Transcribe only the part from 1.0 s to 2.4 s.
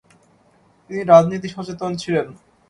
রাজনীতি সচেতন ছিলেন।